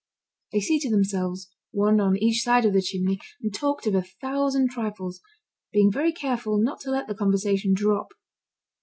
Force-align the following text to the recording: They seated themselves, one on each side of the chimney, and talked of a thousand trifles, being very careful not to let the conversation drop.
They 0.51 0.61
seated 0.61 0.91
themselves, 0.91 1.51
one 1.69 1.99
on 1.99 2.17
each 2.17 2.41
side 2.43 2.65
of 2.65 2.73
the 2.73 2.81
chimney, 2.81 3.19
and 3.43 3.53
talked 3.53 3.85
of 3.85 3.93
a 3.93 4.01
thousand 4.01 4.71
trifles, 4.71 5.21
being 5.71 5.91
very 5.91 6.11
careful 6.11 6.57
not 6.57 6.79
to 6.79 6.89
let 6.89 7.07
the 7.07 7.13
conversation 7.13 7.75
drop. 7.75 8.07